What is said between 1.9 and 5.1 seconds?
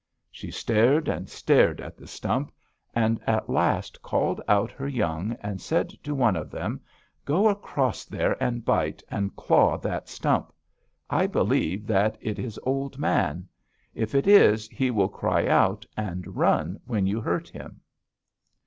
the stump, and at last called out her